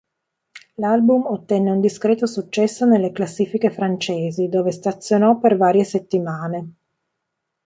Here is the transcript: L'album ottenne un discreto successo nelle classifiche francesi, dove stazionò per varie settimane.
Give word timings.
L'album 0.77 1.25
ottenne 1.27 1.69
un 1.69 1.79
discreto 1.79 2.25
successo 2.25 2.87
nelle 2.87 3.11
classifiche 3.11 3.69
francesi, 3.69 4.49
dove 4.49 4.71
stazionò 4.71 5.37
per 5.37 5.57
varie 5.57 5.83
settimane. 5.83 6.73